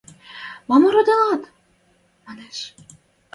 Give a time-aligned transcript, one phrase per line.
[0.67, 1.43] Мам ородыланет?–
[2.25, 2.57] манеш.